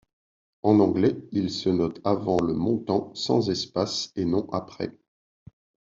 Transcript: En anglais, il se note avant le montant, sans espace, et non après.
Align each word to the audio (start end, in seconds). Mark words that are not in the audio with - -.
En 0.63 0.79
anglais, 0.79 1.15
il 1.31 1.51
se 1.51 1.69
note 1.69 2.01
avant 2.03 2.41
le 2.41 2.55
montant, 2.55 3.13
sans 3.13 3.51
espace, 3.51 4.11
et 4.15 4.25
non 4.25 4.47
après. 4.51 4.97